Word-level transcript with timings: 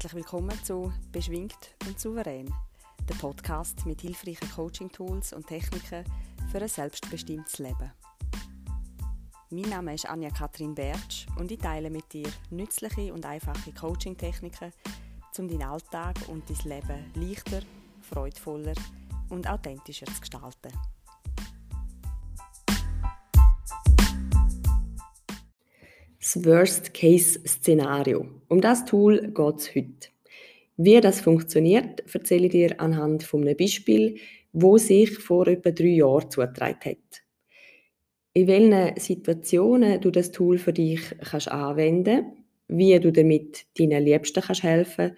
Herzlich 0.00 0.14
willkommen 0.14 0.56
zu 0.62 0.92
Beschwingt 1.10 1.74
und 1.84 1.98
Souverän, 1.98 2.54
der 3.08 3.16
Podcast 3.16 3.84
mit 3.84 4.00
hilfreichen 4.00 4.48
Coaching-Tools 4.48 5.32
und 5.32 5.48
Techniken 5.48 6.04
für 6.52 6.62
ein 6.62 6.68
selbstbestimmtes 6.68 7.58
Leben. 7.58 7.90
Mein 9.50 9.68
Name 9.70 9.94
ist 9.94 10.08
Anja 10.08 10.30
Kathrin 10.30 10.72
Bertsch 10.72 11.26
und 11.36 11.50
ich 11.50 11.58
teile 11.58 11.90
mit 11.90 12.12
dir 12.12 12.28
nützliche 12.50 13.12
und 13.12 13.26
einfache 13.26 13.72
Coaching-Techniken, 13.72 14.72
um 15.36 15.48
deinen 15.48 15.62
Alltag 15.64 16.14
und 16.28 16.44
dein 16.48 16.78
Leben 16.78 17.12
leichter, 17.16 17.62
freudvoller 18.00 18.74
und 19.30 19.50
authentischer 19.50 20.06
zu 20.06 20.20
gestalten. 20.20 20.70
Das 26.28 26.44
Worst-Case-Szenario. 26.44 28.26
Um 28.48 28.60
das 28.60 28.84
Tool 28.84 29.32
geht 29.32 29.56
es 29.56 29.74
heute. 29.74 30.08
Wie 30.76 31.00
das 31.00 31.22
funktioniert, 31.22 32.02
erzähle 32.12 32.48
ich 32.48 32.52
dir 32.52 32.78
anhand 32.82 33.22
von 33.22 33.40
einem 33.40 33.56
Beispiel, 33.56 34.18
wo 34.52 34.76
sich 34.76 35.16
vor 35.16 35.46
etwa 35.46 35.70
drei 35.70 35.86
Jahren 35.86 36.30
zugetragen 36.30 36.80
hat. 36.84 37.22
In 38.34 38.46
welchen 38.46 39.00
Situationen 39.00 40.02
du 40.02 40.10
das 40.10 40.30
Tool 40.30 40.58
für 40.58 40.74
dich 40.74 41.00
kannst 41.30 41.50
anwenden 41.50 42.26
wie 42.68 43.00
du 43.00 43.10
damit 43.10 43.64
deinen 43.78 44.04
Liebsten 44.04 44.42
kannst 44.42 44.62
helfen 44.62 45.16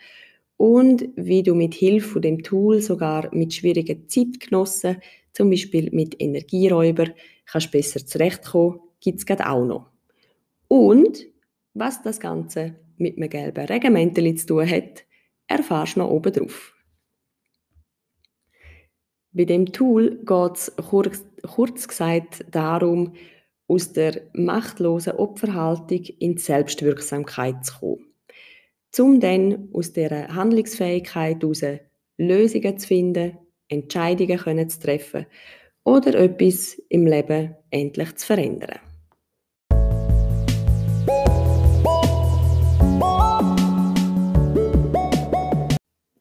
und 0.58 1.08
wie 1.16 1.42
du 1.42 1.56
mit 1.56 1.74
Hilfe 1.74 2.08
von 2.08 2.22
dem 2.22 2.44
Tool 2.44 2.80
sogar 2.80 3.34
mit 3.34 3.52
schwierigen 3.52 4.08
Zeitgenossen, 4.08 4.98
zum 5.32 5.50
Beispiel 5.50 5.88
mit 5.90 6.22
Energieräuber, 6.22 7.06
kannst 7.46 7.72
besser 7.72 8.06
zurechtkommen, 8.06 8.78
gibt 9.00 9.28
es 9.28 9.40
auch 9.40 9.64
noch. 9.64 9.90
Und 10.72 11.26
was 11.74 12.00
das 12.00 12.20
Ganze 12.20 12.76
mit 12.96 13.16
einem 13.16 13.28
gelben 13.28 13.66
Regenmäntel 13.66 14.32
zu 14.36 14.46
tun 14.46 14.70
hat, 14.70 15.04
erfährst 15.48 15.96
du 15.96 16.00
noch 16.00 16.10
oben 16.10 16.32
drauf. 16.32 16.76
Bei 19.32 19.46
dem 19.46 19.72
Tool 19.72 20.24
geht 20.24 20.56
es 20.56 20.72
kurz, 20.76 21.24
kurz 21.42 21.88
gesagt 21.88 22.44
darum, 22.52 23.14
aus 23.66 23.92
der 23.92 24.22
machtlosen 24.32 25.14
Opferhaltung 25.14 26.04
in 26.20 26.36
die 26.36 26.42
Selbstwirksamkeit 26.42 27.64
zu 27.64 27.78
kommen. 27.80 28.14
Um 28.96 29.18
dann 29.18 29.70
aus 29.72 29.92
dieser 29.92 30.28
Handlungsfähigkeit 30.28 31.42
heraus 31.42 31.64
Lösungen 32.16 32.78
zu 32.78 32.86
finden, 32.86 33.38
Entscheidungen 33.66 34.68
zu 34.68 34.78
treffen 34.78 35.26
oder 35.82 36.14
etwas 36.14 36.80
im 36.88 37.06
Leben 37.06 37.56
endlich 37.70 38.14
zu 38.16 38.26
verändern. 38.26 38.78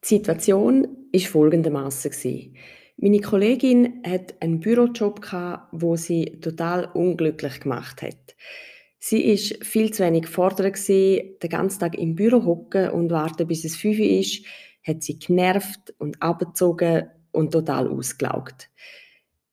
Die 0.10 0.16
Situation 0.16 0.88
war 1.14 1.22
folgendermaßen. 1.22 2.56
Meine 2.98 3.22
Kollegin 3.22 4.02
hat 4.04 4.34
einen 4.40 4.60
Bürojob, 4.60 5.22
wo 5.72 5.96
sie 5.98 6.40
total 6.42 6.86
unglücklich 6.96 7.60
gemacht 7.60 8.02
hat. 8.02 8.36
Sie 8.98 9.22
ist 9.22 9.64
viel 9.64 9.94
zu 9.94 10.04
wenig 10.04 10.24
gefordert, 10.24 10.88
den 10.90 11.38
ganzen 11.50 11.80
Tag 11.80 11.96
im 11.96 12.16
Büro 12.16 12.44
hocken 12.44 12.90
und 12.90 13.12
warten, 13.12 13.46
bis 13.46 13.66
es 13.66 13.76
fünf 13.76 14.00
ist, 14.00 14.46
hat 14.84 15.04
sie 15.04 15.20
genervt 15.20 15.94
und 16.00 16.20
abgezogen 16.24 17.08
und 17.32 17.52
total 17.52 17.88
ausgelaugt. 17.88 18.72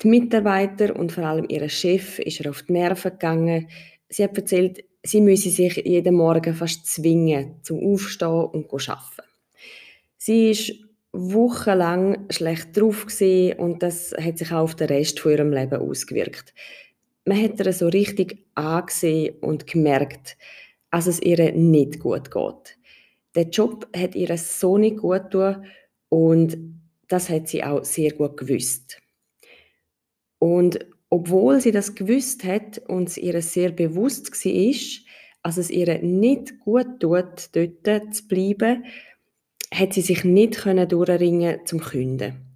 Die 0.01 0.09
Mitarbeiter 0.09 0.97
und 0.97 1.13
vor 1.13 1.25
allem 1.25 1.45
ihr 1.51 1.69
Chef 1.69 2.19
ist 2.19 2.41
ihr 2.41 2.49
auf 2.49 2.63
die 2.63 2.73
Nerven 2.73 3.13
gegangen. 3.13 3.69
Sie 4.09 4.25
hat 4.25 4.37
erzählt, 4.39 4.83
sie 5.03 5.21
müsse 5.21 5.51
sich 5.51 5.77
jeden 5.77 6.15
Morgen 6.15 6.55
fast 6.55 6.87
zwingen, 6.87 7.63
zum 7.63 7.79
Aufstehen 7.93 8.47
und 8.47 8.71
zu 8.71 8.91
arbeiten. 8.91 9.36
Sie 10.27 10.51
ist 10.51 10.73
wochenlang 11.13 12.27
schlecht 12.31 12.77
drauf 12.77 13.07
und 13.59 13.81
das 13.81 14.13
hat 14.21 14.39
sich 14.39 14.51
auch 14.51 14.65
auf 14.65 14.75
den 14.75 14.89
Rest 14.89 15.21
von 15.21 15.31
ihrem 15.31 15.53
Leben 15.53 15.81
ausgewirkt. 15.81 16.53
Man 17.25 17.41
hat 17.41 17.65
ihr 17.65 17.73
so 17.73 17.87
richtig 17.87 18.45
angesehen 18.57 19.37
und 19.41 19.69
gemerkt, 19.69 20.37
dass 20.91 21.07
es 21.07 21.23
ihr 21.23 21.53
nicht 21.53 22.01
gut 22.01 22.33
geht. 22.33 22.77
Der 23.37 23.45
Job 23.45 23.87
hat 23.97 24.17
ihr 24.17 24.37
so 24.37 24.79
nicht 24.79 24.97
gut 24.97 25.31
getan 25.31 25.65
und 26.09 26.59
das 27.07 27.31
hat 27.31 27.47
sie 27.47 27.63
auch 27.63 27.85
sehr 27.85 28.11
gut 28.11 28.37
gewusst. 28.37 29.01
Und 30.41 30.89
obwohl 31.09 31.61
sie 31.61 31.71
das 31.71 31.95
gewusst 31.95 32.43
hat 32.43 32.79
und 32.89 33.11
es 33.11 33.17
ihr 33.17 33.41
sehr 33.43 33.71
bewusst 33.71 34.33
war, 34.33 35.03
dass 35.45 35.57
es 35.57 35.71
ihr 35.71 36.03
nicht 36.03 36.59
gut 36.59 36.99
tut, 36.99 37.51
dort 37.55 38.13
zu 38.13 38.27
bleiben, 38.27 38.87
hat 39.79 39.93
sie 39.93 40.01
sich 40.01 40.25
nicht 40.25 40.57
können 40.57 40.89
durchringen 40.89 41.61
zum 41.67 41.81
Künden. 41.81 42.47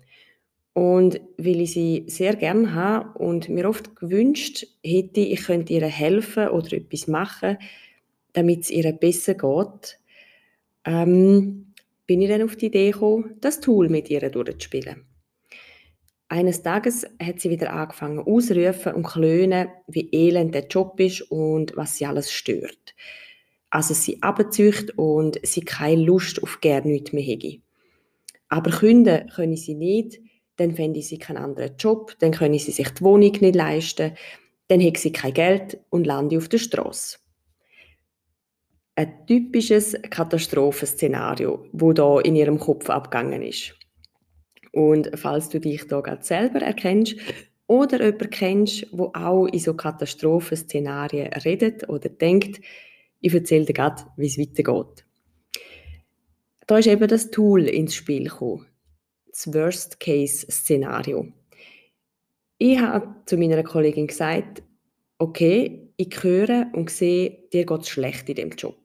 Und 0.73 1.21
weil 1.37 1.61
ich 1.61 1.73
sie 1.73 2.05
sehr 2.07 2.37
gerne 2.37 2.75
habe 2.75 3.19
und 3.19 3.49
mir 3.49 3.69
oft 3.69 3.97
gewünscht 3.97 4.67
hätte, 4.85 5.21
ich 5.21 5.45
könnte 5.45 5.73
ihr 5.73 5.87
helfen 5.87 6.49
oder 6.49 6.73
etwas 6.73 7.09
machen, 7.09 7.59
damit 8.33 8.61
es 8.61 8.71
ihr 8.71 8.91
besser 8.93 9.35
geht, 9.35 9.99
ähm, 10.85 11.75
bin 12.07 12.23
ich 12.23 12.29
dann 12.29 12.43
auf 12.43 12.57
die 12.57 12.67
Idee 12.67 12.93
gekommen, 12.93 13.37
das 13.41 13.61
Tool 13.61 13.89
mit 13.89 14.09
ihr 14.11 14.29
durchzuspielen. 14.31 15.05
Eines 16.29 16.63
Tages 16.63 17.05
hat 17.21 17.41
sie 17.41 17.51
wieder 17.51 17.73
angefangen 17.73 18.21
auszurufen 18.21 18.95
und 18.95 19.03
klönen, 19.03 19.69
wie 19.89 20.09
elend 20.13 20.55
der 20.55 20.69
Job 20.69 20.99
ist 21.01 21.23
und 21.23 21.77
was 21.77 21.99
sie 21.99 22.07
alles 22.07 22.33
stört 22.33 22.95
also 23.71 23.95
sie 23.95 24.23
abzücht 24.23 24.99
und 24.99 25.39
sie 25.45 25.63
keine 25.63 26.03
Lust 26.03 26.43
auf 26.43 26.61
gar 26.61 26.85
nichts 26.85 27.13
mehr 27.13 27.23
hätte. 27.23 27.59
Aber 28.49 28.71
künden 28.71 29.29
können 29.29 29.57
sie 29.57 29.75
nicht, 29.75 30.21
dann 30.57 30.75
fände 30.75 31.01
sie 31.03 31.19
keinen 31.19 31.39
anderen 31.39 31.77
Job, 31.79 32.17
dann 32.19 32.33
können 32.33 32.59
sie 32.59 32.73
sich 32.73 32.91
die 32.91 33.03
Wohnung 33.03 33.33
nicht 33.41 33.55
leisten, 33.55 34.13
dann 34.69 34.81
hätte 34.81 35.01
sie 35.01 35.13
kein 35.13 35.33
Geld 35.33 35.79
und 35.89 36.07
lande 36.07 36.37
auf 36.37 36.49
der 36.49 36.59
Straße. 36.59 37.19
Ein 38.97 39.27
typisches 39.27 39.97
Katastrophenszenario, 40.11 41.67
wo 41.73 41.93
da 41.93 42.21
in 42.21 42.37
ihrem 42.37 42.59
Kopf 42.59 42.91
abgegangen 42.91 43.43
ist. 43.43 43.75
Und 44.73 45.11
falls 45.15 45.49
du 45.49 45.59
dich 45.59 45.87
da 45.87 46.01
gerade 46.01 46.23
selber 46.23 46.61
erkennst 46.61 47.17
oder 47.67 48.05
jemanden 48.05 48.31
kennst, 48.31 48.87
wo 48.93 49.11
auch 49.15 49.47
in 49.47 49.59
so 49.59 49.75
Katastrophenszenarien 49.75 51.33
redet 51.33 51.89
oder 51.89 52.09
denkt, 52.09 52.61
ich 53.21 53.35
erzähle 53.35 53.67
dir 53.67 53.73
gerade, 53.75 54.03
wie 54.17 54.27
es 54.27 54.39
weitergeht. 54.39 55.05
Da 56.67 56.79
ist 56.79 56.87
eben 56.87 57.09
das 57.09 57.31
Tool 57.31 57.65
ins 57.65 57.95
Spiel 57.95 58.25
gekommen. 58.25 58.67
Das 59.29 59.53
Worst-Case-Szenario. 59.53 61.33
Ich 62.59 62.79
habe 62.79 63.15
zu 63.27 63.37
meiner 63.37 63.63
Kollegin 63.63 64.07
gesagt, 64.07 64.63
okay, 65.19 65.89
ich 65.97 66.23
höre 66.23 66.67
und 66.73 66.91
sehe, 66.91 67.49
dir 67.53 67.67
geht 67.67 67.81
es 67.81 67.89
schlecht 67.89 68.29
in 68.29 68.37
dem 68.37 68.51
Job. 68.51 68.77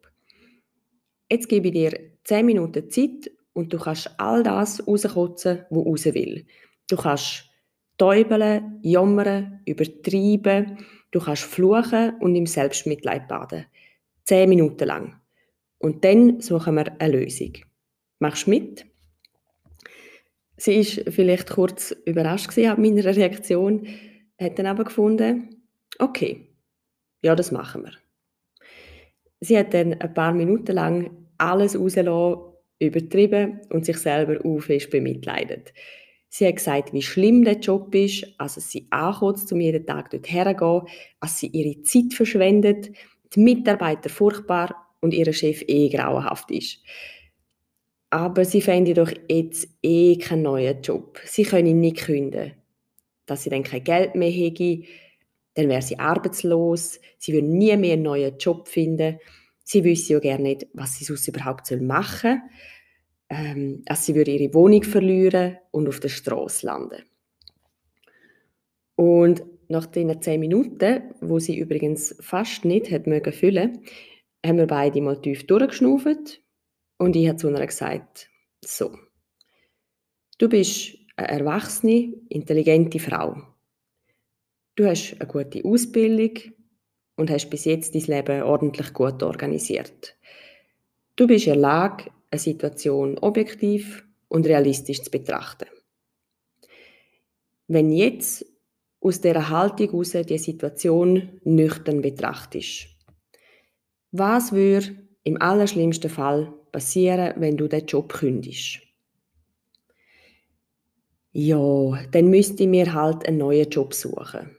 Jetzt 1.29 1.49
gebe 1.49 1.67
ich 1.67 1.73
dir 1.73 1.99
10 2.23 2.45
Minuten 2.45 2.89
Zeit 2.89 3.31
und 3.53 3.71
du 3.71 3.77
kannst 3.77 4.11
all 4.17 4.43
das 4.43 4.85
rauskotzen, 4.87 5.65
was 5.69 5.85
raus 5.85 6.05
will. 6.05 6.45
Du 6.89 6.97
kannst 6.97 7.49
täubeln, 7.97 8.79
jammern, 8.81 9.61
übertreiben, 9.65 10.77
du 11.11 11.19
kannst 11.19 11.43
fluchen 11.43 12.15
und 12.19 12.35
im 12.35 12.45
Selbstmitleid 12.45 13.27
baden. 13.27 13.65
Zehn 14.25 14.49
Minuten 14.49 14.85
lang. 14.85 15.21
Und 15.77 16.03
dann 16.03 16.41
suchen 16.41 16.75
wir 16.75 16.99
eine 16.99 17.19
Lösung. 17.19 17.53
Machst 18.19 18.47
du 18.47 18.51
mit? 18.51 18.85
Sie 20.57 20.75
ist 20.75 21.03
vielleicht 21.09 21.49
kurz 21.49 21.91
überrascht 22.05 22.57
an 22.57 22.81
meiner 22.81 23.05
Reaktion, 23.05 23.87
hat 24.39 24.57
dann 24.57 24.65
aber 24.67 24.85
gefunden, 24.85 25.63
okay, 25.99 26.47
ja, 27.21 27.35
das 27.35 27.51
machen 27.51 27.83
wir. 27.83 27.91
Sie 29.41 29.57
hat 29.57 29.73
dann 29.73 29.93
ein 29.93 30.13
paar 30.13 30.33
Minuten 30.33 30.73
lang 30.73 31.27
alles 31.37 31.77
rausgelassen, 31.77 32.53
übertrieben 32.79 33.61
und 33.69 33.85
sich 33.85 33.97
selber 33.97 34.39
fest 34.61 34.89
bemitleidet. 34.89 35.73
Sie 36.29 36.45
hat 36.47 36.57
gesagt, 36.57 36.93
wie 36.93 37.01
schlimm 37.01 37.45
der 37.45 37.59
Job 37.59 37.93
ist, 37.95 38.27
also 38.37 38.59
sie 38.59 38.87
ankotzt, 38.89 39.51
um 39.53 39.61
jeden 39.61 39.85
Tag 39.85 40.09
dort 40.09 40.29
herzugehen, 40.29 40.81
dass 41.21 41.39
sie 41.39 41.47
ihre 41.47 41.81
Zeit 41.83 42.13
verschwendet, 42.13 42.91
die 43.35 43.39
Mitarbeiter 43.41 44.09
furchtbar 44.09 44.95
und 45.01 45.13
ihr 45.13 45.31
Chef 45.33 45.63
eh 45.67 45.89
grauenhaft 45.89 46.51
ist. 46.51 46.79
Aber 48.09 48.45
sie 48.45 48.61
fände 48.61 48.93
doch 48.93 49.11
jetzt 49.29 49.67
eh 49.81 50.17
keinen 50.17 50.43
neuen 50.43 50.81
Job. 50.81 51.19
Sie 51.25 51.43
können 51.43 51.67
ihn 51.67 51.79
nicht 51.79 51.97
künden. 51.97 52.53
Dass 53.25 53.43
sie 53.43 53.49
dann 53.49 53.63
kein 53.63 53.83
Geld 53.83 54.15
mehr 54.15 54.31
hätte, 54.31 54.83
dann 55.55 55.69
wäre 55.69 55.81
sie 55.81 55.99
arbeitslos, 55.99 56.99
sie 57.17 57.33
würde 57.33 57.47
nie 57.47 57.75
mehr 57.77 57.93
einen 57.93 58.03
neuen 58.03 58.37
Job 58.37 58.67
finden. 58.67 59.19
Sie 59.63 59.83
wüsste 59.83 60.13
ja 60.13 60.19
gerne 60.19 60.43
nicht, 60.43 60.67
was 60.73 60.95
sie 60.95 61.05
sonst 61.05 61.27
überhaupt 61.27 61.69
machen 61.81 62.41
soll. 62.41 63.37
Ähm, 63.37 63.83
sie 63.95 64.13
würde 64.13 64.31
ihre 64.31 64.53
Wohnung 64.53 64.83
verlieren 64.83 65.57
und 65.71 65.87
auf 65.87 65.99
der 65.99 66.09
Straße 66.09 66.65
landen. 66.65 67.03
Und 68.95 69.43
nach 69.67 69.85
den 69.85 70.21
zehn 70.21 70.39
Minuten, 70.39 71.13
wo 71.21 71.39
sie 71.39 71.57
übrigens 71.57 72.15
fast 72.19 72.65
nicht 72.65 72.91
hat 72.91 73.07
mögen 73.07 73.33
füllen, 73.33 73.81
haben 74.45 74.57
wir 74.57 74.67
beide 74.67 75.01
mal 75.01 75.21
tief 75.21 75.47
durchgeschnauft 75.47 76.41
Und 76.97 77.15
ich 77.15 77.27
habe 77.27 77.37
zu 77.37 77.49
ihr 77.49 77.65
gesagt, 77.65 78.29
so, 78.63 78.95
du 80.37 80.49
bist 80.49 80.97
eine 81.15 81.27
erwachsene, 81.27 82.13
intelligente 82.29 82.99
Frau. 82.99 83.41
Du 84.75 84.85
hast 84.85 85.15
eine 85.19 85.27
gute 85.27 85.63
Ausbildung 85.63 86.37
und 87.15 87.29
hast 87.29 87.49
bis 87.49 87.65
jetzt 87.65 87.95
dein 87.95 88.01
Leben 88.01 88.43
ordentlich 88.43 88.93
gut 88.93 89.23
organisiert. 89.23 90.17
Du 91.15 91.27
bist 91.27 91.47
in 91.47 91.53
der 91.53 91.61
Lage, 91.61 92.11
eine 92.29 92.39
Situation 92.39 93.17
objektiv 93.19 94.05
und 94.27 94.45
realistisch 94.45 95.01
zu 95.01 95.11
betrachten. 95.11 95.69
Wenn 97.67 97.91
jetzt 97.91 98.45
aus 99.05 99.21
dieser 99.21 99.49
Haltung 99.49 99.91
heraus 99.91 100.11
die 100.11 100.37
Situation 100.39 101.39
nüchtern 101.43 102.01
betrachtest, 102.01 102.87
was 104.11 104.51
würde 104.51 104.95
im 105.23 105.39
allerschlimmsten 105.39 106.09
Fall 106.09 106.51
passieren, 106.71 107.33
wenn 107.37 107.55
du 107.55 107.67
den 107.67 107.85
Job 107.85 108.11
kündigst? 108.11 108.79
Ja, 111.33 112.03
dann 112.11 112.29
müsste 112.29 112.63
ich 112.63 112.69
mir 112.69 112.93
halt 112.93 113.27
einen 113.27 113.37
neuen 113.37 113.69
Job 113.69 113.93
suchen. 113.93 114.57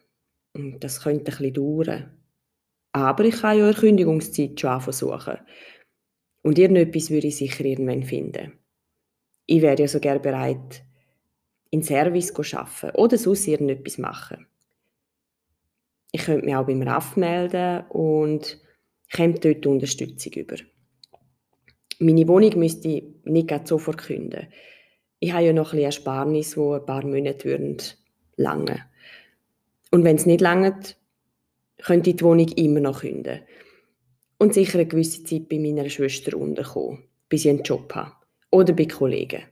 Und 0.53 0.85
das 0.85 1.03
könnte 1.03 1.33
ein 1.33 1.37
bisschen 1.39 1.55
dauern. 1.55 2.11
Aber 2.93 3.25
ich 3.25 3.41
kann 3.41 3.59
ja 3.59 3.65
eine 3.65 3.75
Kündigungszeit 3.75 4.61
schon 4.61 4.81
versuchen. 4.81 5.39
Und 6.43 6.59
irgendetwas 6.59 7.11
würde 7.11 7.27
ich 7.27 7.37
sicher 7.37 7.65
irgendwann 7.65 8.05
finden. 8.05 8.53
Ich 9.47 9.63
wäre 9.63 9.81
ja 9.81 9.89
sogar 9.89 10.19
bereit, 10.19 10.85
in 11.71 11.83
Service 11.83 12.33
arbeiten 12.55 12.97
oder 12.97 13.19
sonst 13.19 13.47
irgendetwas 13.47 13.99
machen. 13.99 14.47
Ich 16.13 16.25
könnte 16.25 16.45
mich 16.45 16.55
auch 16.55 16.67
beim 16.67 16.83
RAF 16.83 17.17
melden 17.17 17.85
und 17.89 18.59
käme 19.11 19.35
dort 19.35 19.67
Unterstützung 19.67 20.33
über. 20.33 20.57
Meine 21.99 22.29
Wohnung 22.29 22.59
müsste 22.59 22.89
ich 22.89 23.05
nicht 23.25 23.69
sofort 23.69 23.99
künden. 23.99 24.47
Ich 25.19 25.33
habe 25.33 25.45
ja 25.45 25.53
noch 25.53 25.69
ein 25.69 25.79
bisschen 25.79 25.85
Ersparnis, 25.85 26.55
die 26.55 26.61
ein 26.61 26.87
paar 26.87 27.05
Monate 27.05 27.45
würden 27.45 27.79
lange. 28.37 28.83
Und 29.91 30.05
wenn 30.05 30.17
es 30.17 30.27
nicht 30.27 30.41
langt, 30.41 30.97
könnte 31.83 32.11
ich 32.11 32.17
die 32.17 32.25
Wohnung 32.25 32.49
immer 32.49 32.81
noch 32.81 33.01
künden. 33.01 33.41
Und 34.39 34.53
sicher 34.53 34.79
eine 34.79 34.87
gewisse 34.87 35.25
Zeit 35.25 35.49
bei 35.49 35.59
meiner 35.59 35.89
Schwester 35.89 36.37
unterkommen, 36.37 37.05
bis 37.29 37.45
ich 37.45 37.51
einen 37.51 37.63
Job 37.63 37.95
habe. 37.95 38.13
Oder 38.51 38.75
bei 38.75 38.85
Kollegen. 38.85 39.43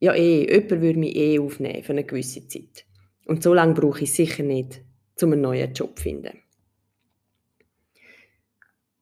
Ja, 0.00 0.14
eh, 0.14 0.50
jemand 0.52 0.82
würde 0.82 0.98
mich 0.98 1.16
eh 1.16 1.38
aufnehmen 1.38 1.82
für 1.82 1.92
eine 1.92 2.04
gewisse 2.04 2.46
Zeit. 2.46 2.84
Und 3.26 3.42
so 3.42 3.54
lange 3.54 3.74
brauche 3.74 4.02
ich 4.04 4.12
sicher 4.12 4.42
nicht, 4.42 4.82
um 5.22 5.32
einen 5.32 5.40
neuen 5.40 5.72
Job 5.72 5.96
zu 5.96 6.02
finden. 6.02 6.38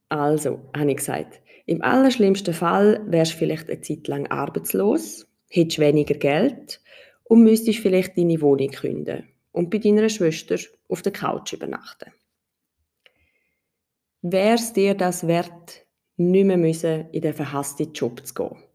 Also, 0.09 0.61
habe 0.77 0.91
ich 0.91 0.99
gesagt, 0.99 1.41
im 1.67 1.83
allerschlimmsten 1.83 2.55
Fall 2.55 3.03
wärst 3.07 3.33
du 3.33 3.37
vielleicht 3.39 3.71
eine 3.71 3.81
Zeit 3.81 4.07
lang 4.09 4.27
arbeitslos, 4.27 5.27
hättest 5.49 5.79
weniger 5.79 6.15
Geld 6.15 6.81
und 7.25 7.45
müsstest 7.45 7.79
vielleicht 7.79 8.19
deine 8.19 8.41
Wohnung 8.41 8.71
künden 8.71 9.29
und 9.53 9.71
bei 9.71 9.79
deiner 9.79 10.09
Schwester 10.09 10.57
auf 10.89 11.03
der 11.03 11.13
Couch 11.13 11.53
übernachten. 11.53 12.13
Wäre 14.23 14.55
es 14.55 14.73
dir 14.73 14.95
das 14.95 15.27
wert, 15.27 15.87
nicht 16.17 16.45
mehr 16.45 17.09
in 17.13 17.23
den 17.23 17.35
verhassten 17.35 17.93
Job 17.93 18.25
zu 18.27 18.35
gehen? 18.35 18.72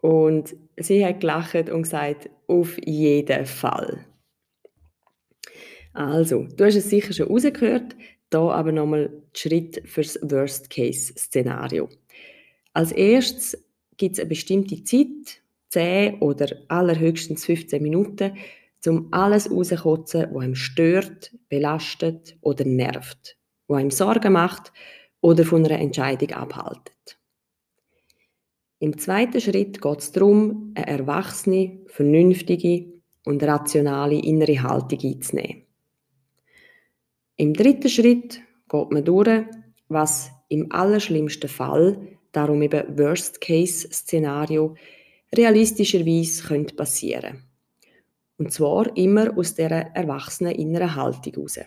Und 0.00 0.56
sie 0.76 1.04
hat 1.04 1.20
gelacht 1.20 1.70
und 1.70 1.82
gesagt, 1.82 2.30
auf 2.46 2.78
jeden 2.86 3.46
Fall. 3.46 4.06
Also, 5.92 6.46
du 6.56 6.64
hast 6.64 6.76
es 6.76 6.90
sicher 6.90 7.12
schon 7.12 7.26
rausgehört, 7.26 7.96
da 8.30 8.50
aber 8.50 8.72
nochmal 8.72 9.10
Schritt 9.34 9.82
fürs 9.86 10.18
Worst-Case-Szenario. 10.22 11.88
Als 12.72 12.92
erstes 12.92 13.64
gibt 13.96 14.14
es 14.14 14.20
eine 14.20 14.28
bestimmte 14.28 14.84
Zeit, 14.84 15.42
10 15.70 16.20
oder 16.20 16.46
allerhöchstens 16.68 17.44
15 17.44 17.82
Minuten, 17.82 18.36
um 18.86 19.08
alles 19.10 19.50
rauszukotzen, 19.50 20.28
was 20.32 20.44
einem 20.44 20.54
stört, 20.54 21.32
belastet 21.48 22.36
oder 22.40 22.64
nervt, 22.64 23.36
was 23.66 23.80
einem 23.80 23.90
Sorgen 23.90 24.32
macht 24.32 24.72
oder 25.20 25.44
von 25.44 25.64
einer 25.64 25.80
Entscheidung 25.80 26.30
abhaltet. 26.30 26.97
Im 28.80 28.96
zweiten 28.96 29.40
Schritt 29.40 29.82
geht 29.82 29.98
es 29.98 30.12
darum, 30.12 30.72
eine 30.74 30.86
erwachsene, 30.86 31.80
vernünftige 31.86 32.86
und 33.24 33.42
rationale 33.42 34.20
innere 34.20 34.62
Haltung 34.62 35.00
einzunehmen. 35.02 35.64
Im 37.36 37.54
dritten 37.54 37.88
Schritt 37.88 38.40
geht 38.68 38.90
man 38.90 39.04
durch, 39.04 39.44
was 39.88 40.30
im 40.48 40.70
allerschlimmsten 40.70 41.48
Fall, 41.48 42.18
darum 42.32 42.62
eben 42.62 42.98
Worst-Case-Szenario, 42.98 44.76
realistischerweise 45.34 46.46
könnte 46.46 46.74
passieren. 46.74 47.42
Und 48.38 48.52
zwar 48.52 48.96
immer 48.96 49.36
aus 49.36 49.54
der 49.54 49.70
erwachsenen 49.70 50.54
inneren 50.54 50.94
Haltung 50.94 51.32
heraus. 51.34 51.58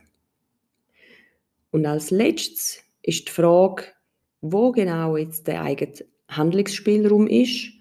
Und 1.72 1.86
als 1.86 2.12
letztes 2.12 2.82
ist 3.02 3.28
die 3.28 3.32
Frage, 3.32 3.84
wo 4.42 4.72
genau 4.72 5.18
jetzt 5.18 5.48
der 5.48 5.62
eigene 5.62 5.94
Handlungsspielraum 6.32 7.28
ist 7.28 7.72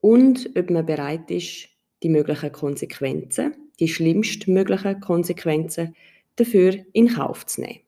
und 0.00 0.50
ob 0.56 0.70
man 0.70 0.86
bereit 0.86 1.30
ist, 1.30 1.68
die 2.02 2.08
möglichen 2.08 2.52
Konsequenzen, 2.52 3.54
die 3.78 3.88
schlimmstmöglichen 3.88 5.00
Konsequenzen 5.00 5.94
dafür 6.36 6.74
in 6.92 7.08
Kauf 7.08 7.46
zu 7.46 7.60
nehmen. 7.60 7.80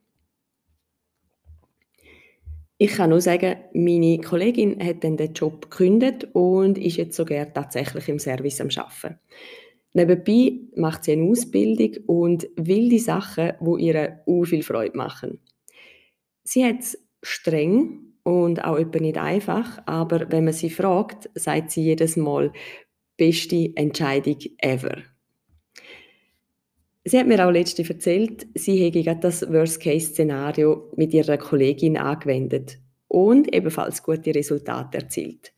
Ich 2.76 2.92
kann 2.92 3.10
nur 3.10 3.20
sagen, 3.20 3.56
meine 3.72 4.18
Kollegin 4.18 4.84
hat 4.84 5.04
dann 5.04 5.16
den 5.16 5.32
Job 5.32 5.70
gekündigt 5.70 6.28
und 6.32 6.76
ist 6.76 6.96
jetzt 6.96 7.16
sogar 7.16 7.52
tatsächlich 7.52 8.08
im 8.08 8.18
Service 8.18 8.60
am 8.60 8.68
Arbeiten. 8.76 9.18
Nebenbei 9.92 10.58
macht 10.74 11.04
sie 11.04 11.12
eine 11.12 11.30
Ausbildung 11.30 11.96
und 12.06 12.48
will 12.56 12.88
die 12.88 12.98
Sachen, 12.98 13.52
die 13.60 13.84
ihr 13.86 14.20
u 14.26 14.44
viel 14.44 14.64
Freude 14.64 14.96
machen. 14.96 15.38
Sie 16.42 16.64
hat 16.64 16.80
es 16.80 16.98
streng 17.22 18.13
und 18.24 18.64
auch 18.64 18.78
etwa 18.78 18.98
nicht 18.98 19.18
einfach, 19.18 19.80
aber 19.86 20.32
wenn 20.32 20.44
man 20.44 20.54
sie 20.54 20.70
fragt, 20.70 21.30
sagt 21.34 21.70
sie 21.70 21.84
jedes 21.84 22.16
Mal, 22.16 22.52
beste 23.16 23.70
Entscheidung 23.76 24.38
ever. 24.58 25.02
Sie 27.04 27.18
hat 27.18 27.26
mir 27.26 27.46
auch 27.46 27.50
letztens 27.50 27.90
erzählt, 27.90 28.46
sie 28.54 28.76
hätte 28.82 29.02
gerade 29.02 29.20
das 29.20 29.42
Worst-Case-Szenario 29.42 30.90
mit 30.96 31.12
ihrer 31.12 31.36
Kollegin 31.36 31.98
angewendet 31.98 32.78
und 33.08 33.54
ebenfalls 33.54 34.02
gute 34.02 34.34
Resultate 34.34 34.98
erzielt. 34.98 35.52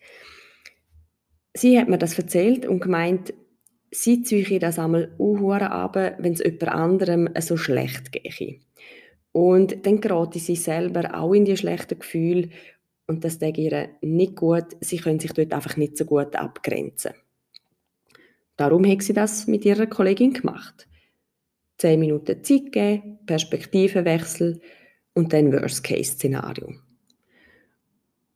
Sie 1.54 1.78
hat 1.78 1.88
mir 1.88 1.98
das 1.98 2.18
erzählt 2.18 2.66
und 2.66 2.80
gemeint, 2.80 3.32
sie 3.92 4.22
ziehe 4.22 4.58
das 4.58 4.78
einmal 4.80 5.14
unhure 5.18 5.70
ab, 5.70 5.94
wenn 5.94 6.32
es 6.32 6.40
jemand 6.40 6.68
anderem 6.68 7.28
so 7.38 7.56
schlecht 7.56 8.10
gehe. 8.10 8.60
Und 9.36 9.84
dann 9.84 10.00
gerate 10.00 10.38
sie 10.38 10.56
selber 10.56 11.14
auch 11.14 11.34
in 11.34 11.44
die 11.44 11.58
schlechten 11.58 11.98
Gefühle 11.98 12.48
und 13.06 13.22
das 13.22 13.38
denke 13.38 13.60
ihr 13.60 13.90
nicht 14.00 14.34
gut. 14.34 14.64
Sie 14.80 14.96
können 14.96 15.20
sich 15.20 15.34
dort 15.34 15.52
einfach 15.52 15.76
nicht 15.76 15.98
so 15.98 16.06
gut 16.06 16.34
abgrenzen. 16.34 17.12
Darum 18.56 18.86
hat 18.86 19.02
sie 19.02 19.12
das 19.12 19.46
mit 19.46 19.66
ihrer 19.66 19.88
Kollegin 19.88 20.32
gemacht. 20.32 20.88
Zehn 21.76 22.00
Minuten 22.00 22.42
Zeit 22.42 22.72
geben, 22.72 23.18
Perspektivenwechsel 23.26 24.58
und 25.12 25.34
dann 25.34 25.52
Worst-Case-Szenario. 25.52 26.72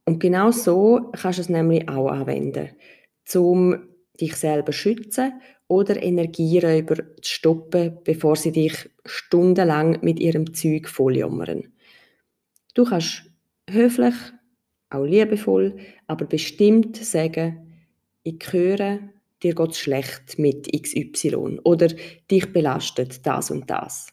Und 0.05 0.21
genau 0.21 0.51
so 0.51 1.11
kannst 1.13 1.39
du 1.39 1.43
es 1.45 1.49
nämlich 1.49 1.89
auch 1.89 2.09
anwenden, 2.09 2.77
um 3.35 3.89
dich 4.21 4.37
selber 4.37 4.75
schützen 4.75 5.33
oder 5.71 6.03
Energieräuber 6.03 6.97
zu 7.23 7.33
stoppen, 7.35 7.99
bevor 8.03 8.35
sie 8.35 8.51
dich 8.51 8.91
stundenlang 9.05 10.01
mit 10.03 10.19
ihrem 10.19 10.53
Zeug 10.53 10.89
volljammern. 10.89 11.73
Du 12.75 12.85
kannst 12.85 13.23
höflich, 13.69 14.15
auch 14.91 15.05
liebevoll, 15.05 15.77
aber 16.09 16.25
bestimmt 16.25 16.97
sagen, 16.97 17.73
ich 18.25 18.41
höre, 18.51 18.99
dir 19.45 19.55
geht 19.55 19.77
schlecht 19.77 20.41
mit 20.41 20.69
XY 20.73 21.61
oder 21.63 21.87
dich 22.29 22.53
belastet 22.53 23.25
das 23.25 23.53
und 23.53 23.71
das. 23.71 24.09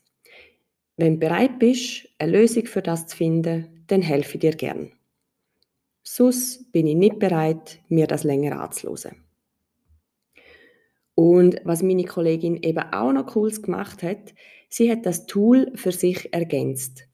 Wenn 0.95 1.13
du 1.13 1.19
bereit 1.21 1.57
bist, 1.57 2.07
eine 2.19 2.33
Lösung 2.33 2.67
für 2.67 2.83
das 2.83 3.07
zu 3.07 3.17
finden, 3.17 3.83
dann 3.87 4.03
helfe 4.03 4.35
ich 4.35 4.41
dir 4.41 4.55
gern. 4.55 4.91
Sus 6.03 6.63
bin 6.71 6.85
ich 6.85 6.95
nicht 6.95 7.17
bereit, 7.17 7.79
mir 7.89 8.05
das 8.05 8.23
länger 8.23 8.61
anzuhören. 8.61 9.26
Und 11.19 11.59
was 11.63 11.81
meine 11.81 12.03
Kollegin 12.03 12.57
eben 12.61 12.93
auch 12.93 13.11
noch 13.11 13.25
Cooles 13.25 13.63
gemacht 13.63 14.03
hat, 14.03 14.35
sie 14.69 14.91
hat 14.91 15.07
das 15.07 15.25
Tool 15.25 15.71
für 15.73 15.91
sich 15.91 16.31
ergänzt. 16.31 17.07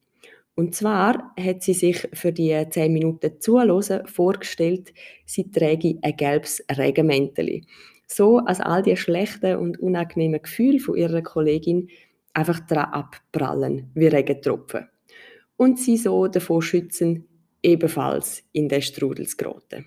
Und 0.55 0.75
zwar 0.75 1.33
hat 1.39 1.63
sie 1.63 1.73
sich 1.73 2.09
für 2.11 2.33
die 2.33 2.53
10 2.69 2.91
Minuten 2.91 3.39
Zuhören 3.39 4.05
vorgestellt, 4.05 4.93
sie 5.25 5.49
träge 5.49 5.99
ein 6.01 6.17
gelbes 6.17 6.65
Regenmäntel. 6.77 7.61
So, 8.05 8.39
als 8.39 8.59
all 8.59 8.83
die 8.83 8.97
schlechten 8.97 9.55
und 9.55 9.79
unangenehmen 9.79 10.41
Gefühle 10.41 10.79
von 10.79 10.97
ihrer 10.97 11.21
Kollegin 11.21 11.87
einfach 12.33 12.59
daran 12.59 12.91
abprallen, 12.91 13.89
wie 13.95 14.07
Regentropfen. 14.07 14.89
Und 15.55 15.79
sie 15.79 15.95
so 15.95 16.27
davor 16.27 16.61
schützen, 16.61 17.25
ebenfalls 17.63 18.43
in 18.51 18.67
den 18.67 18.81
Strudel 18.81 19.27
zu 19.27 19.37
geraten. 19.37 19.85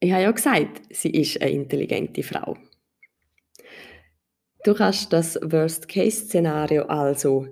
Ich 0.00 0.12
habe 0.12 0.22
ja 0.22 0.30
gesagt, 0.30 0.82
sie 0.90 1.10
ist 1.10 1.42
eine 1.42 1.50
intelligente 1.50 2.22
Frau. 2.22 2.56
Du 4.64 4.74
kannst 4.74 5.12
das 5.12 5.36
Worst-Case-Szenario 5.42 6.84
also 6.84 7.46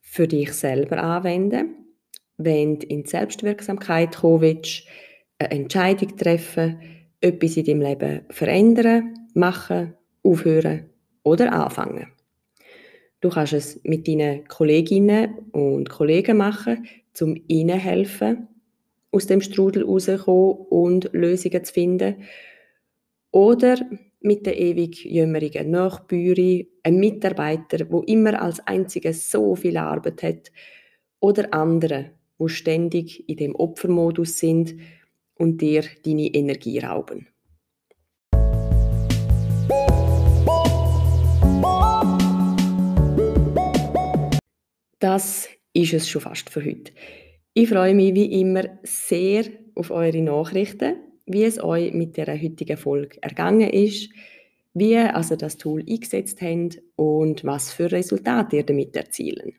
für 0.00 0.26
dich 0.26 0.52
selber 0.52 1.02
anwenden, 1.02 1.74
wenn 2.38 2.78
du 2.78 2.86
in 2.86 3.02
die 3.04 3.08
Selbstwirksamkeit 3.08 4.16
kommen 4.16 4.40
willst, 4.40 4.86
eine 5.38 5.50
Entscheidung 5.50 6.16
treffen, 6.16 6.80
etwas 7.20 7.56
in 7.56 7.64
deinem 7.64 7.82
Leben 7.82 8.20
verändern, 8.30 9.14
machen, 9.34 9.94
aufhören 10.22 10.90
oder 11.22 11.52
anfangen. 11.52 12.12
Du 13.20 13.30
kannst 13.30 13.52
es 13.52 13.80
mit 13.84 14.08
deinen 14.08 14.46
Kolleginnen 14.48 15.38
und 15.52 15.88
Kollegen 15.88 16.36
machen, 16.36 16.86
um 17.20 17.36
ihnen 17.48 17.78
helfen, 17.78 18.48
aus 19.16 19.26
dem 19.26 19.40
Strudel 19.40 19.84
rauszukommen 19.84 20.66
und 20.68 21.10
Lösungen 21.12 21.64
zu 21.64 21.72
finden. 21.72 22.16
Oder 23.30 23.78
mit 24.20 24.44
der 24.44 24.58
ewig 24.58 25.04
jümmerigen 25.04 25.70
Nachbüri, 25.70 26.68
einem 26.82 26.98
Mitarbeiter, 26.98 27.90
wo 27.90 28.00
immer 28.02 28.42
als 28.42 28.60
einziger 28.66 29.14
so 29.14 29.56
viel 29.56 29.78
Arbeit 29.78 30.22
hat, 30.22 30.52
oder 31.20 31.52
andere, 31.54 32.10
wo 32.36 32.46
ständig 32.46 33.26
in 33.26 33.36
dem 33.36 33.54
Opfermodus 33.54 34.38
sind 34.38 34.74
und 35.34 35.62
dir 35.62 35.84
deine 36.04 36.26
Energie 36.26 36.78
rauben. 36.78 37.28
Das 44.98 45.48
ist 45.72 45.94
es 45.94 46.08
schon 46.08 46.20
fast 46.20 46.50
für 46.50 46.64
heute. 46.64 46.92
Ich 47.58 47.70
freue 47.70 47.94
mich 47.94 48.14
wie 48.14 48.38
immer 48.42 48.64
sehr 48.82 49.44
auf 49.76 49.90
eure 49.90 50.20
Nachrichten, 50.20 50.96
wie 51.24 51.44
es 51.44 51.58
euch 51.58 51.94
mit 51.94 52.18
der 52.18 52.38
heutigen 52.38 52.76
Folge 52.76 53.16
ergangen 53.22 53.70
ist, 53.70 54.10
wie 54.74 54.98
also 54.98 55.36
das 55.36 55.56
Tool 55.56 55.82
eingesetzt 55.88 56.42
habt 56.42 56.82
und 56.96 57.44
was 57.44 57.72
für 57.72 57.90
Resultate 57.90 58.56
ihr 58.56 58.62
damit 58.62 58.94
erzielen. 58.94 59.54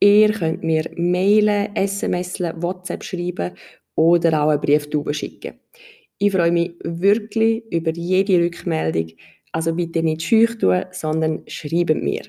Ihr 0.00 0.32
könnt 0.32 0.64
mir 0.64 0.90
mailen, 0.96 1.76
SMS, 1.76 2.40
WhatsApp 2.40 3.04
schreiben 3.04 3.52
oder 3.94 4.42
auch 4.42 4.48
einen 4.48 4.60
Brief 4.60 4.88
schicken. 5.12 5.60
Ich 6.18 6.32
freue 6.32 6.50
mich 6.50 6.74
wirklich 6.82 7.62
über 7.70 7.92
jede 7.92 8.40
Rückmeldung, 8.40 9.12
also 9.52 9.76
bitte 9.76 10.02
nicht 10.02 10.22
schüch 10.22 10.58
tun, 10.58 10.86
sondern 10.90 11.44
schreibt 11.46 12.02
mir. 12.02 12.22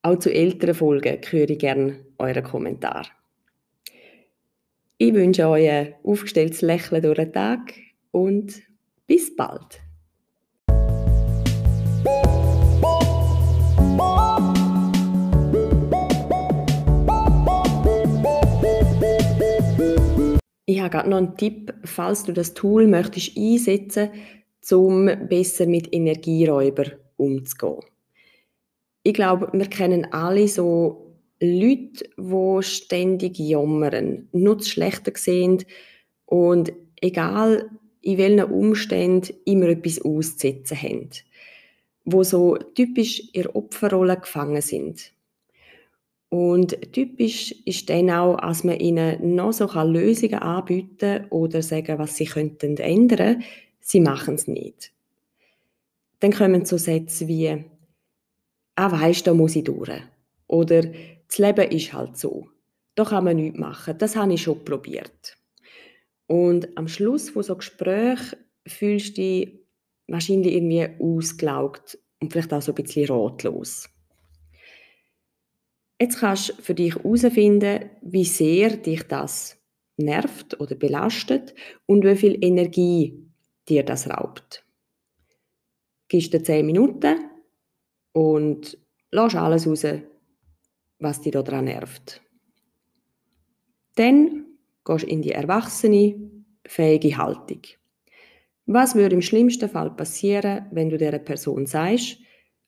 Auch 0.00 0.18
zu 0.18 0.32
älteren 0.32 0.74
Folgen 0.74 1.18
höre 1.28 1.50
ich 1.50 1.58
gerne 1.58 2.00
euren 2.16 2.44
Kommentar. 2.44 3.04
Ich 5.04 5.12
wünsche 5.14 5.48
euch 5.48 5.68
ein 5.68 5.94
aufgestelltes 6.04 6.62
Lächeln 6.62 7.02
durch 7.02 7.16
den 7.16 7.32
Tag 7.32 7.74
und 8.12 8.62
bis 9.08 9.34
bald. 9.34 9.80
Ich 20.66 20.78
habe 20.78 20.90
gerade 20.90 21.10
noch 21.10 21.16
einen 21.16 21.36
Tipp, 21.36 21.74
falls 21.82 22.22
du 22.22 22.32
das 22.32 22.54
Tool 22.54 22.86
möchtest 22.86 23.36
einsetzen, 23.36 24.10
um 24.70 25.10
besser 25.28 25.66
mit 25.66 25.92
Energieräubern 25.92 26.92
umzugehen. 27.16 27.80
Ich 29.02 29.14
glaube, 29.14 29.50
wir 29.52 29.66
kennen 29.66 30.06
alle 30.12 30.46
so 30.46 31.11
Leute, 31.42 32.08
die 32.16 32.62
ständig 32.62 33.38
jammern, 33.38 34.28
nur 34.32 34.56
das 34.56 34.68
Schlechte 34.68 35.12
sehen 35.16 35.64
und 36.26 36.72
egal 37.00 37.68
in 38.00 38.18
welchen 38.18 38.52
Umständen 38.52 39.34
immer 39.44 39.68
etwas 39.68 40.00
auszusetzen 40.00 40.80
haben, 40.80 41.10
wo 42.04 42.22
so 42.22 42.56
typisch 42.56 43.22
in 43.32 43.46
Opferrolle 43.46 44.18
gefangen 44.18 44.62
sind. 44.62 45.12
Und 46.28 46.92
typisch 46.92 47.52
ist 47.66 47.90
dann 47.90 48.08
auch, 48.10 48.36
als 48.38 48.64
man 48.64 48.80
ihnen 48.80 49.34
noch 49.34 49.52
so 49.52 49.66
Lösungen 49.82 50.38
anbieten 50.38 51.26
oder 51.30 51.60
sagen, 51.60 51.98
was 51.98 52.16
sie 52.16 52.24
könnten 52.24 52.76
ändern, 52.78 53.42
sie 53.80 54.00
machen 54.00 54.36
es 54.36 54.48
nicht. 54.48 54.92
Dann 56.20 56.32
kommen 56.32 56.64
so 56.64 56.78
Sätze 56.78 57.28
wie, 57.28 57.64
ah 58.76 58.92
weisst, 58.92 59.26
da 59.26 59.34
muss 59.34 59.56
ich 59.56 59.64
durch. 59.64 59.90
Oder 60.46 60.84
das 61.32 61.38
Leben 61.38 61.70
ist 61.70 61.94
halt 61.94 62.18
so. 62.18 62.46
Da 62.94 63.04
kann 63.04 63.24
man 63.24 63.36
nichts 63.36 63.58
machen. 63.58 63.96
Das 63.96 64.16
habe 64.16 64.34
ich 64.34 64.42
schon 64.42 64.64
probiert. 64.66 65.38
Und 66.26 66.76
am 66.76 66.88
Schluss 66.88 67.30
von 67.30 67.42
so 67.42 67.56
Gespräch 67.56 68.20
fühlst 68.66 69.16
du 69.16 69.22
dich 69.22 69.58
wahrscheinlich 70.08 70.52
irgendwie 70.54 70.86
ausgelaugt 71.00 71.98
und 72.20 72.32
vielleicht 72.32 72.52
auch 72.52 72.60
so 72.60 72.72
ein 72.72 72.74
bisschen 72.74 73.10
ratlos. 73.10 73.88
Jetzt 75.98 76.18
kannst 76.18 76.50
du 76.50 76.62
für 76.62 76.74
dich 76.74 76.96
herausfinden, 76.96 77.90
wie 78.02 78.24
sehr 78.26 78.76
dich 78.76 79.04
das 79.04 79.56
nervt 79.96 80.60
oder 80.60 80.74
belastet 80.74 81.54
und 81.86 82.04
wie 82.04 82.16
viel 82.16 82.44
Energie 82.44 83.26
dir 83.70 83.84
das 83.84 84.10
raubt. 84.10 84.66
Gibst 86.08 86.34
dir 86.34 86.42
10 86.42 86.66
Minuten 86.66 87.30
und 88.12 88.76
lass 89.10 89.34
alles 89.34 89.66
raus, 89.66 89.86
was 91.02 91.20
dich 91.20 91.32
daran 91.32 91.66
nervt. 91.66 92.22
Dann 93.96 94.46
gehst 94.84 95.04
du 95.04 95.06
in 95.06 95.22
die 95.22 95.32
erwachsene, 95.32 96.14
fähige 96.66 97.16
Haltung. 97.16 97.62
Was 98.66 98.94
würde 98.94 99.16
im 99.16 99.22
schlimmsten 99.22 99.68
Fall 99.68 99.90
passieren, 99.90 100.66
wenn 100.70 100.88
du 100.88 100.96
dieser 100.96 101.18
Person 101.18 101.66
sagst, 101.66 102.18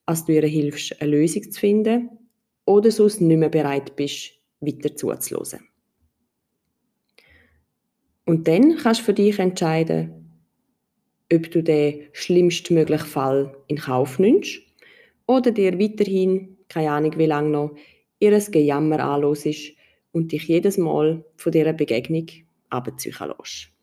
dass 0.06 0.24
du 0.24 0.32
ihr 0.32 0.46
hilfst, 0.46 1.00
eine 1.00 1.10
Lösung 1.12 1.50
zu 1.50 1.58
finden 1.58 2.10
oder 2.66 2.90
sonst 2.90 3.20
nicht 3.20 3.38
mehr 3.38 3.48
bereit 3.48 3.96
bist, 3.96 4.32
weiter 4.60 4.94
zuzuhören. 4.94 5.66
Und 8.26 8.48
dann 8.48 8.76
kannst 8.76 9.00
du 9.00 9.04
für 9.04 9.14
dich 9.14 9.38
entscheiden, 9.38 10.24
ob 11.32 11.50
du 11.50 11.62
den 11.62 12.08
schlimmstmöglichen 12.12 13.06
Fall 13.06 13.56
in 13.66 13.76
Kauf 13.76 14.18
nimmst 14.18 14.60
oder 15.26 15.50
dir 15.50 15.78
weiterhin, 15.78 16.56
keine 16.68 16.90
Ahnung 16.90 17.16
wie 17.18 17.26
lange 17.26 17.50
noch, 17.50 17.76
ihres 18.18 18.50
Gejammer 18.50 19.00
anlosest 19.00 19.72
und 20.12 20.32
dich 20.32 20.48
jedes 20.48 20.78
Mal 20.78 21.24
von 21.36 21.52
dieser 21.52 21.72
Begegnung 21.72 22.26
abziehen 22.70 23.14
lässt. 23.38 23.73